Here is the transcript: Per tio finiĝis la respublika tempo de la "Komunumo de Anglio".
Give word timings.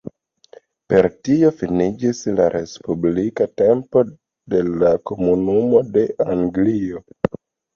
Per 0.93 1.07
tio 1.27 1.51
finiĝis 1.59 2.21
la 2.39 2.47
respublika 2.55 3.47
tempo 3.63 4.03
de 4.55 4.63
la 4.71 4.95
"Komunumo 5.11 5.85
de 5.99 6.07
Anglio". 6.27 7.07